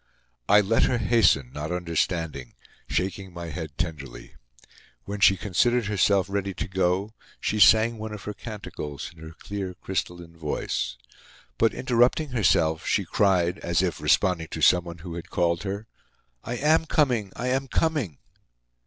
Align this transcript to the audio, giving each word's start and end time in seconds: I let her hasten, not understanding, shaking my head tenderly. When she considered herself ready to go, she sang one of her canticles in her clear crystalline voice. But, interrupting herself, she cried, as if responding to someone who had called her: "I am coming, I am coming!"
I 0.49 0.61
let 0.61 0.85
her 0.85 0.97
hasten, 0.97 1.51
not 1.53 1.71
understanding, 1.71 2.55
shaking 2.89 3.31
my 3.31 3.49
head 3.51 3.77
tenderly. 3.77 4.33
When 5.03 5.19
she 5.19 5.37
considered 5.37 5.85
herself 5.85 6.25
ready 6.27 6.55
to 6.55 6.67
go, 6.67 7.13
she 7.39 7.59
sang 7.59 7.99
one 7.99 8.11
of 8.11 8.23
her 8.23 8.33
canticles 8.33 9.11
in 9.15 9.21
her 9.21 9.35
clear 9.37 9.75
crystalline 9.75 10.35
voice. 10.35 10.97
But, 11.59 11.75
interrupting 11.75 12.29
herself, 12.29 12.87
she 12.87 13.05
cried, 13.05 13.59
as 13.59 13.83
if 13.83 14.01
responding 14.01 14.47
to 14.49 14.59
someone 14.63 14.97
who 15.05 15.13
had 15.13 15.29
called 15.29 15.61
her: 15.61 15.85
"I 16.43 16.55
am 16.55 16.85
coming, 16.87 17.31
I 17.35 17.49
am 17.49 17.67
coming!" 17.67 18.17